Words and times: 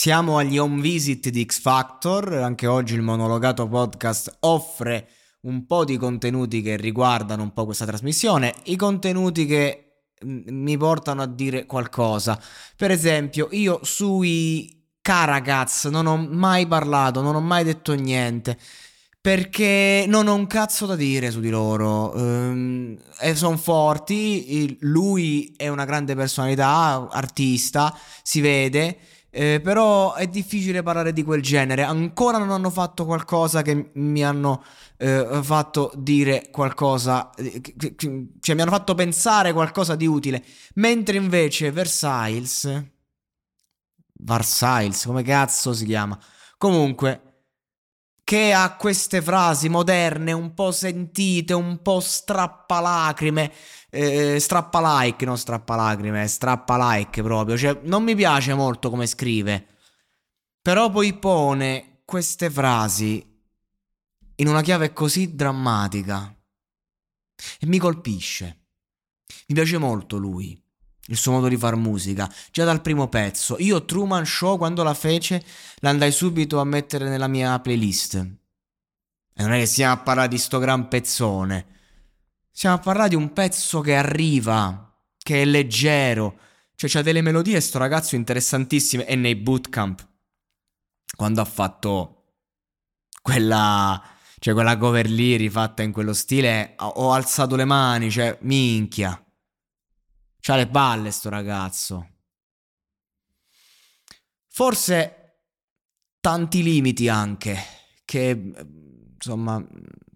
Siamo 0.00 0.38
agli 0.38 0.58
home 0.58 0.80
visit 0.80 1.28
di 1.28 1.44
X 1.44 1.58
Factor, 1.58 2.32
anche 2.34 2.68
oggi 2.68 2.94
il 2.94 3.02
monologato 3.02 3.66
podcast 3.66 4.36
offre 4.42 5.08
un 5.40 5.66
po' 5.66 5.84
di 5.84 5.96
contenuti 5.96 6.62
che 6.62 6.76
riguardano 6.76 7.42
un 7.42 7.52
po' 7.52 7.64
questa 7.64 7.84
trasmissione, 7.84 8.54
i 8.66 8.76
contenuti 8.76 9.44
che 9.44 10.02
mm, 10.24 10.42
mi 10.50 10.76
portano 10.76 11.22
a 11.22 11.26
dire 11.26 11.66
qualcosa. 11.66 12.40
Per 12.76 12.92
esempio, 12.92 13.48
io 13.50 13.80
sui 13.82 14.86
Caragaz 15.00 15.86
non 15.86 16.06
ho 16.06 16.16
mai 16.16 16.68
parlato, 16.68 17.20
non 17.20 17.34
ho 17.34 17.40
mai 17.40 17.64
detto 17.64 17.92
niente. 17.94 18.56
Perché 19.20 20.04
non 20.06 20.28
ho 20.28 20.34
un 20.34 20.46
cazzo 20.46 20.86
da 20.86 20.94
dire 20.94 21.32
su 21.32 21.40
di 21.40 21.50
loro. 21.50 22.14
Um, 22.14 22.96
sono 23.34 23.56
forti. 23.56 24.76
Lui 24.82 25.54
è 25.56 25.66
una 25.66 25.84
grande 25.84 26.14
personalità, 26.14 27.08
artista, 27.10 27.92
si 28.22 28.40
vede. 28.40 28.96
Eh, 29.38 29.60
però 29.60 30.14
è 30.14 30.26
difficile 30.26 30.82
parlare 30.82 31.12
di 31.12 31.22
quel 31.22 31.40
genere. 31.40 31.84
Ancora 31.84 32.38
non 32.38 32.50
hanno 32.50 32.70
fatto 32.70 33.04
qualcosa 33.04 33.62
che 33.62 33.92
mi 33.94 34.24
hanno 34.24 34.64
eh, 34.96 35.38
fatto 35.44 35.92
dire 35.94 36.48
qualcosa, 36.50 37.30
eh, 37.36 37.62
cioè 38.40 38.56
mi 38.56 38.60
hanno 38.62 38.70
fatto 38.72 38.96
pensare 38.96 39.52
qualcosa 39.52 39.94
di 39.94 40.08
utile. 40.08 40.42
Mentre 40.74 41.18
invece 41.18 41.70
Versailles, 41.70 42.84
Versailles, 44.14 45.04
come 45.04 45.22
cazzo 45.22 45.72
si 45.72 45.84
chiama? 45.84 46.18
Comunque, 46.56 47.27
che 48.28 48.52
ha 48.52 48.76
queste 48.76 49.22
frasi 49.22 49.70
moderne, 49.70 50.32
un 50.32 50.52
po' 50.52 50.70
sentite, 50.70 51.54
un 51.54 51.80
po' 51.80 51.98
strappalacrime 51.98 53.50
eh, 53.88 54.38
strappa 54.38 55.00
like, 55.00 55.24
non 55.24 55.38
strappa 55.38 55.74
lacrime, 55.74 56.26
strappa 56.26 56.92
like 56.92 57.22
proprio. 57.22 57.56
Cioè, 57.56 57.80
non 57.84 58.02
mi 58.02 58.14
piace 58.14 58.52
molto 58.52 58.90
come 58.90 59.06
scrive. 59.06 59.66
Però 60.60 60.90
poi 60.90 61.14
pone 61.14 62.02
queste 62.04 62.50
frasi 62.50 63.24
in 64.36 64.46
una 64.46 64.60
chiave 64.60 64.92
così 64.92 65.34
drammatica. 65.34 66.30
E 67.58 67.66
mi 67.66 67.78
colpisce. 67.78 68.66
Mi 69.46 69.54
piace 69.54 69.78
molto 69.78 70.18
lui. 70.18 70.62
Il 71.10 71.16
suo 71.16 71.32
modo 71.32 71.48
di 71.48 71.56
far 71.56 71.74
musica, 71.76 72.30
già 72.50 72.64
dal 72.64 72.82
primo 72.82 73.08
pezzo. 73.08 73.56
Io 73.60 73.84
Truman 73.84 74.26
Show, 74.26 74.58
quando 74.58 74.82
la 74.82 74.92
fece, 74.92 75.42
l'andai 75.76 76.12
subito 76.12 76.60
a 76.60 76.64
mettere 76.64 77.08
nella 77.08 77.28
mia 77.28 77.58
playlist. 77.60 78.14
E 78.14 79.42
non 79.42 79.52
è 79.52 79.58
che 79.58 79.66
stiamo 79.66 79.94
a 79.94 79.98
parlare 79.98 80.28
di 80.28 80.36
sto 80.36 80.58
gran 80.58 80.88
pezzone. 80.88 81.66
Stiamo 82.50 82.76
a 82.76 82.78
parlare 82.80 83.10
di 83.10 83.14
un 83.14 83.32
pezzo 83.32 83.80
che 83.80 83.94
arriva, 83.94 84.94
che 85.16 85.42
è 85.42 85.44
leggero. 85.46 86.38
Cioè, 86.74 86.90
c'ha 86.90 87.02
delle 87.02 87.22
melodie, 87.22 87.60
sto 87.60 87.78
ragazzo 87.78 88.14
interessantissime. 88.14 89.06
E 89.06 89.14
nei 89.14 89.36
bootcamp, 89.36 90.06
quando 91.16 91.40
ha 91.40 91.46
fatto 91.46 92.34
quella, 93.22 94.02
cioè 94.40 94.52
quella 94.52 94.76
cover 94.76 95.08
lì 95.08 95.36
rifatta 95.36 95.82
in 95.82 95.92
quello 95.92 96.12
stile, 96.12 96.74
ho 96.76 97.12
alzato 97.12 97.56
le 97.56 97.64
mani, 97.64 98.10
cioè, 98.10 98.36
minchia. 98.42 99.22
C'ha 100.48 100.56
le 100.56 100.66
palle 100.66 101.10
sto 101.10 101.28
ragazzo. 101.28 102.08
Forse 104.46 105.42
tanti 106.20 106.62
limiti 106.62 107.06
anche, 107.06 107.54
che 108.06 108.54
insomma, 109.12 109.62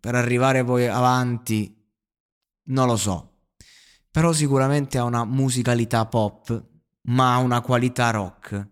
per 0.00 0.14
arrivare 0.14 0.64
poi 0.64 0.88
avanti 0.88 1.86
non 2.68 2.86
lo 2.86 2.96
so. 2.96 3.40
Però 4.10 4.32
sicuramente 4.32 4.96
ha 4.96 5.04
una 5.04 5.26
musicalità 5.26 6.06
pop, 6.06 6.64
ma 7.08 7.34
ha 7.34 7.38
una 7.38 7.60
qualità 7.60 8.08
rock. 8.08 8.68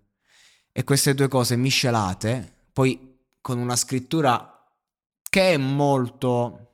E 0.73 0.83
queste 0.83 1.13
due 1.13 1.29
cose 1.29 1.57
miscelate, 1.57 2.69
poi 2.73 3.19
con 3.43 3.59
una 3.59 3.77
scrittura 3.77 4.67
che 5.29 5.53
è 5.53 5.57
molto, 5.59 6.70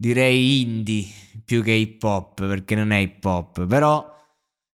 direi 0.00 0.60
indie 0.60 1.06
più 1.44 1.62
che 1.62 1.72
hip 1.72 2.02
hop, 2.02 2.46
perché 2.46 2.76
non 2.76 2.92
è 2.92 2.98
hip 2.98 3.24
hop, 3.24 3.66
però 3.66 4.14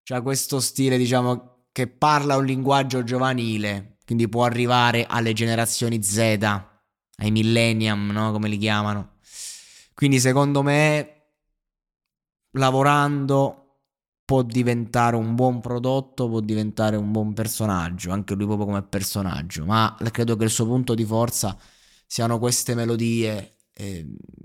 c'ha 0.03 0.21
questo 0.21 0.61
stile, 0.61 0.99
diciamo, 0.99 1.69
che 1.73 1.89
parla 1.89 2.37
un 2.37 2.45
linguaggio 2.45 3.03
giovanile, 3.05 3.99
quindi 4.05 4.29
può 4.29 4.45
arrivare 4.45 5.07
alle 5.07 5.33
generazioni 5.33 6.03
Z, 6.03 6.19
ai 6.19 7.31
millennium, 7.31 8.11
no? 8.11 8.33
Come 8.33 8.49
li 8.49 8.59
chiamano. 8.59 9.17
Quindi 9.95 10.21
secondo 10.21 10.63
me 10.63 11.11
lavorando 12.57 13.61
può 14.25 14.43
diventare 14.43 15.17
un 15.17 15.35
buon 15.35 15.61
prodotto, 15.61 16.29
può 16.29 16.41
diventare 16.41 16.97
un 16.97 17.13
buon 17.13 17.33
personaggio, 17.33 18.11
anche 18.11 18.35
lui 18.35 18.47
proprio 18.47 18.67
come 18.67 18.83
personaggio, 18.83 19.65
ma 19.65 19.97
credo 20.11 20.37
che 20.37 20.45
il 20.45 20.51
suo 20.51 20.67
punto 20.67 20.95
di 20.95 21.05
forza 21.05 21.57
siano 22.07 22.39
queste 22.39 22.75
melodie, 22.75 23.57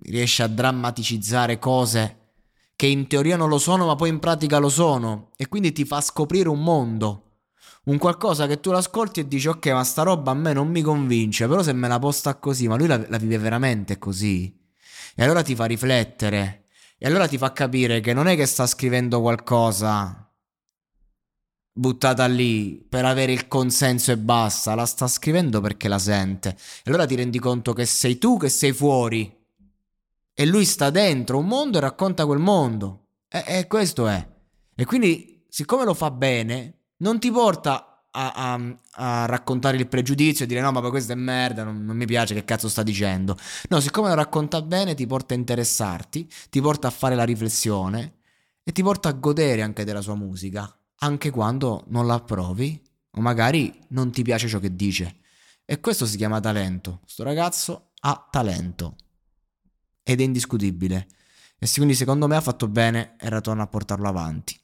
riesce 0.03 0.43
a 0.43 0.47
drammaticizzare 0.47 1.59
cose 1.59 2.17
che 2.75 2.87
in 2.87 3.07
teoria 3.07 3.35
non 3.35 3.49
lo 3.49 3.57
sono, 3.57 3.85
ma 3.85 3.95
poi 3.95 4.09
in 4.09 4.19
pratica 4.19 4.57
lo 4.57 4.69
sono, 4.69 5.31
e 5.35 5.47
quindi 5.47 5.71
ti 5.73 5.83
fa 5.83 5.99
scoprire 6.01 6.47
un 6.47 6.63
mondo. 6.63 7.23
Un 7.85 7.97
qualcosa 7.97 8.47
che 8.47 8.59
tu 8.59 8.71
l'ascolti 8.71 9.21
e 9.21 9.27
dici 9.27 9.47
ok 9.47 9.67
ma 9.67 9.83
sta 9.83 10.03
roba 10.03 10.31
a 10.31 10.35
me 10.35 10.53
non 10.53 10.67
mi 10.67 10.81
convince 10.81 11.47
Però 11.47 11.63
se 11.63 11.73
me 11.73 11.87
la 11.87 11.97
posta 11.97 12.35
così 12.35 12.67
ma 12.67 12.75
lui 12.75 12.87
la, 12.87 13.03
la 13.07 13.17
vive 13.17 13.37
veramente 13.37 13.97
così 13.97 14.53
E 15.15 15.23
allora 15.23 15.41
ti 15.41 15.55
fa 15.55 15.65
riflettere 15.65 16.65
e 16.97 17.07
allora 17.07 17.27
ti 17.27 17.37
fa 17.37 17.53
capire 17.53 18.01
che 18.01 18.13
non 18.13 18.27
è 18.27 18.35
che 18.35 18.45
sta 18.45 18.67
scrivendo 18.67 19.21
qualcosa 19.21 20.28
buttata 21.79 22.25
lì 22.25 22.85
per 22.87 23.05
avere 23.05 23.31
il 23.31 23.47
consenso 23.47 24.11
e 24.11 24.17
basta, 24.17 24.75
la 24.75 24.85
sta 24.85 25.07
scrivendo 25.07 25.61
perché 25.61 25.87
la 25.87 25.97
sente. 25.97 26.49
E 26.49 26.89
allora 26.89 27.05
ti 27.05 27.15
rendi 27.15 27.39
conto 27.39 27.71
che 27.71 27.85
sei 27.85 28.17
tu 28.17 28.37
che 28.37 28.49
sei 28.49 28.73
fuori 28.73 29.33
e 30.33 30.45
lui 30.45 30.65
sta 30.65 30.89
dentro 30.89 31.37
un 31.37 31.45
mondo 31.45 31.77
e 31.77 31.81
racconta 31.81 32.25
quel 32.25 32.39
mondo. 32.39 33.05
E, 33.29 33.43
e 33.47 33.67
questo 33.67 34.07
è. 34.07 34.27
E 34.75 34.85
quindi, 34.85 35.45
siccome 35.47 35.85
lo 35.85 35.93
fa 35.93 36.11
bene, 36.11 36.73
non 36.97 37.17
ti 37.17 37.31
porta 37.31 38.03
a, 38.11 38.31
a, 38.33 38.75
a, 38.91 39.25
raccontare 39.25 39.77
il 39.77 39.87
pregiudizio 39.87 40.43
e 40.43 40.47
dire 40.47 40.61
no 40.61 40.71
ma 40.71 40.81
questo 40.89 41.13
è 41.13 41.15
merda, 41.15 41.63
non, 41.63 41.85
non, 41.85 41.95
mi 41.95 42.05
piace, 42.05 42.33
che 42.33 42.43
cazzo 42.43 42.67
sta 42.67 42.83
dicendo. 42.83 43.37
No, 43.69 43.79
siccome 43.79 44.09
lo 44.09 44.15
racconta 44.15 44.61
bene 44.61 44.95
ti 44.95 45.07
porta 45.07 45.33
a 45.33 45.37
interessarti, 45.37 46.29
ti 46.49 46.59
porta 46.59 46.87
a 46.87 46.91
fare 46.91 47.15
la 47.15 47.23
riflessione 47.23 48.15
e 48.63 48.71
ti 48.73 48.83
porta 48.83 49.09
a 49.09 49.13
godere 49.13 49.61
anche 49.61 49.85
della 49.85 50.01
sua 50.01 50.15
musica, 50.15 50.73
anche 50.99 51.29
quando 51.29 51.83
non 51.87 52.07
la 52.07 52.15
approvi 52.15 52.81
o 53.11 53.21
magari 53.21 53.77
non 53.89 54.11
ti 54.11 54.21
piace 54.21 54.47
ciò 54.47 54.59
che 54.59 54.75
dice. 54.75 55.17
E 55.65 55.79
questo 55.79 56.05
si 56.05 56.17
chiama 56.17 56.39
talento. 56.39 57.01
Sto 57.05 57.23
ragazzo 57.23 57.91
ha 58.01 58.27
talento 58.29 58.95
ed 60.03 60.21
è 60.21 60.23
indiscutibile. 60.23 61.07
E 61.57 61.69
quindi 61.73 61.93
secondo 61.93 62.27
me 62.27 62.35
ha 62.35 62.41
fatto 62.41 62.67
bene 62.67 63.15
e 63.19 63.29
ragione 63.29 63.61
a 63.61 63.67
portarlo 63.67 64.07
avanti. 64.07 64.59